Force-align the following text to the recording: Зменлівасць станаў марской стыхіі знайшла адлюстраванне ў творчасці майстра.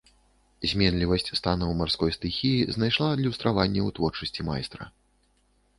Зменлівасць 0.69 1.29
станаў 1.39 1.73
марской 1.81 2.11
стыхіі 2.17 2.69
знайшла 2.77 3.07
адлюстраванне 3.19 3.81
ў 3.87 3.97
творчасці 4.01 4.41
майстра. 4.51 4.83